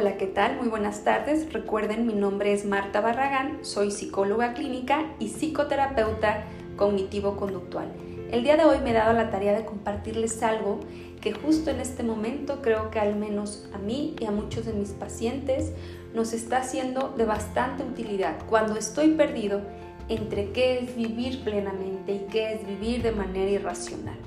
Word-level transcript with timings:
Hola, 0.00 0.16
¿qué 0.16 0.28
tal? 0.28 0.58
Muy 0.58 0.68
buenas 0.68 1.02
tardes. 1.02 1.52
Recuerden, 1.52 2.06
mi 2.06 2.14
nombre 2.14 2.52
es 2.52 2.64
Marta 2.64 3.00
Barragán, 3.00 3.58
soy 3.62 3.90
psicóloga 3.90 4.54
clínica 4.54 5.12
y 5.18 5.26
psicoterapeuta 5.26 6.44
cognitivo-conductual. 6.76 7.88
El 8.30 8.44
día 8.44 8.56
de 8.56 8.64
hoy 8.64 8.78
me 8.78 8.90
he 8.90 8.92
dado 8.92 9.12
la 9.12 9.28
tarea 9.30 9.58
de 9.58 9.64
compartirles 9.64 10.40
algo 10.44 10.78
que 11.20 11.32
justo 11.32 11.70
en 11.70 11.80
este 11.80 12.04
momento 12.04 12.62
creo 12.62 12.92
que 12.92 13.00
al 13.00 13.16
menos 13.16 13.68
a 13.74 13.78
mí 13.78 14.14
y 14.20 14.26
a 14.26 14.30
muchos 14.30 14.66
de 14.66 14.72
mis 14.72 14.90
pacientes 14.90 15.72
nos 16.14 16.32
está 16.32 16.62
siendo 16.62 17.08
de 17.08 17.24
bastante 17.24 17.82
utilidad. 17.82 18.36
Cuando 18.48 18.76
estoy 18.76 19.16
perdido 19.16 19.62
entre 20.08 20.52
qué 20.52 20.78
es 20.78 20.94
vivir 20.94 21.42
plenamente 21.42 22.12
y 22.12 22.26
qué 22.30 22.52
es 22.52 22.64
vivir 22.64 23.02
de 23.02 23.10
manera 23.10 23.50
irracional. 23.50 24.18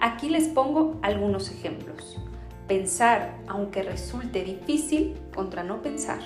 Aquí 0.00 0.28
les 0.28 0.46
pongo 0.46 1.00
algunos 1.02 1.50
ejemplos. 1.50 2.16
Pensar, 2.68 3.36
aunque 3.46 3.84
resulte 3.84 4.42
difícil, 4.42 5.16
contra 5.32 5.62
no 5.62 5.82
pensar. 5.82 6.18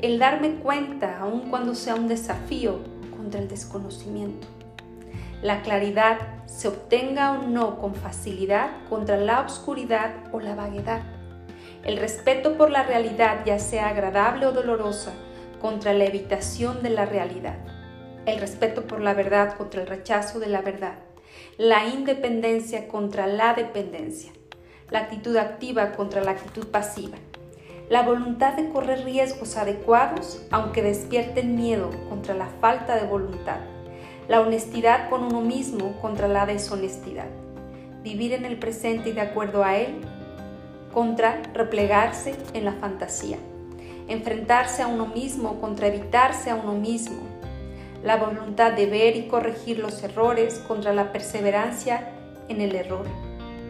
El 0.00 0.20
darme 0.20 0.54
cuenta, 0.56 1.18
aun 1.18 1.50
cuando 1.50 1.74
sea 1.74 1.96
un 1.96 2.06
desafío, 2.06 2.78
contra 3.16 3.40
el 3.40 3.48
desconocimiento. 3.48 4.46
La 5.42 5.62
claridad 5.62 6.18
se 6.46 6.68
obtenga 6.68 7.32
o 7.32 7.48
no 7.48 7.80
con 7.80 7.96
facilidad 7.96 8.70
contra 8.88 9.16
la 9.16 9.40
oscuridad 9.40 10.12
o 10.30 10.38
la 10.38 10.54
vaguedad. 10.54 11.02
El 11.82 11.96
respeto 11.96 12.56
por 12.56 12.70
la 12.70 12.84
realidad, 12.84 13.44
ya 13.44 13.58
sea 13.58 13.88
agradable 13.88 14.46
o 14.46 14.52
dolorosa, 14.52 15.12
contra 15.60 15.92
la 15.92 16.04
evitación 16.04 16.84
de 16.84 16.90
la 16.90 17.04
realidad. 17.04 17.56
El 18.26 18.38
respeto 18.38 18.86
por 18.86 19.00
la 19.00 19.14
verdad 19.14 19.56
contra 19.56 19.80
el 19.80 19.88
rechazo 19.88 20.38
de 20.38 20.46
la 20.46 20.60
verdad. 20.60 20.98
La 21.58 21.88
independencia 21.88 22.86
contra 22.86 23.26
la 23.26 23.54
dependencia 23.54 24.30
la 24.92 25.00
actitud 25.00 25.36
activa 25.38 25.92
contra 25.92 26.22
la 26.22 26.32
actitud 26.32 26.66
pasiva, 26.66 27.16
la 27.88 28.02
voluntad 28.02 28.52
de 28.54 28.68
correr 28.68 29.04
riesgos 29.04 29.56
adecuados 29.56 30.42
aunque 30.50 30.82
despierten 30.82 31.56
miedo 31.56 31.90
contra 32.10 32.34
la 32.34 32.46
falta 32.60 32.96
de 32.96 33.06
voluntad, 33.06 33.60
la 34.28 34.42
honestidad 34.42 35.08
con 35.08 35.24
uno 35.24 35.40
mismo 35.40 35.98
contra 36.02 36.28
la 36.28 36.44
deshonestidad, 36.44 37.28
vivir 38.02 38.34
en 38.34 38.44
el 38.44 38.58
presente 38.58 39.08
y 39.08 39.12
de 39.12 39.22
acuerdo 39.22 39.64
a 39.64 39.76
él 39.76 39.94
contra 40.92 41.40
replegarse 41.54 42.34
en 42.52 42.66
la 42.66 42.72
fantasía, 42.72 43.38
enfrentarse 44.08 44.82
a 44.82 44.88
uno 44.88 45.06
mismo 45.06 45.58
contra 45.58 45.86
evitarse 45.86 46.50
a 46.50 46.54
uno 46.54 46.74
mismo, 46.74 47.22
la 48.04 48.16
voluntad 48.16 48.72
de 48.72 48.86
ver 48.86 49.16
y 49.16 49.26
corregir 49.26 49.78
los 49.78 50.02
errores 50.02 50.58
contra 50.68 50.92
la 50.92 51.12
perseverancia 51.12 52.10
en 52.48 52.60
el 52.60 52.74
error 52.74 53.06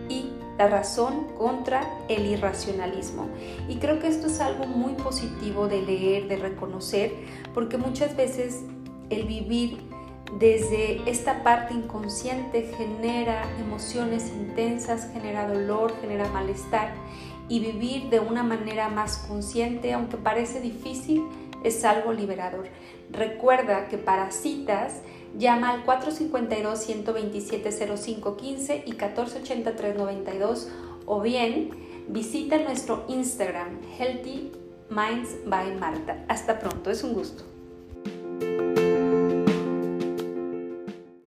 y 0.09 0.33
la 0.63 0.69
razón 0.69 1.27
contra 1.37 1.83
el 2.09 2.25
irracionalismo. 2.25 3.27
Y 3.69 3.77
creo 3.77 3.99
que 3.99 4.07
esto 4.07 4.29
es 4.29 4.41
algo 4.41 4.65
muy 4.65 4.93
positivo 4.95 5.67
de 5.67 5.83
leer, 5.83 6.29
de 6.29 6.37
reconocer, 6.37 7.13
porque 7.53 7.79
muchas 7.79 8.17
veces 8.17 8.61
el 9.11 9.25
vivir 9.25 9.79
desde 10.39 11.03
esta 11.11 11.43
parte 11.43 11.75
inconsciente 11.75 12.73
genera 12.77 13.43
emociones 13.61 14.29
intensas, 14.29 15.11
genera 15.13 15.49
dolor, 15.49 15.93
genera 16.01 16.29
malestar 16.29 16.95
y 17.49 17.59
vivir 17.59 18.09
de 18.09 18.21
una 18.21 18.45
manera 18.45 18.89
más 18.89 19.19
consciente, 19.29 19.93
aunque 19.93 20.17
parece 20.17 20.61
difícil, 20.61 21.25
es 21.65 21.85
algo 21.85 22.13
liberador. 22.13 22.69
Recuerda 23.11 23.89
que 23.89 23.99
para 23.99 24.31
citas 24.31 25.03
llama 25.39 25.71
al 25.71 25.87
452-127-0515 25.87 28.83
y 28.87 28.93
1483-92 28.93 30.67
o 31.07 31.21
bien 31.21 31.71
visita 32.09 32.59
nuestro 32.59 33.05
Instagram 33.09 33.81
Healthy 33.99 34.53
Minds 34.91 35.37
by 35.47 35.77
Marta. 35.77 36.25
Hasta 36.29 36.59
pronto, 36.59 36.91
es 36.91 37.05
un 37.05 37.15
gusto. 37.15 37.52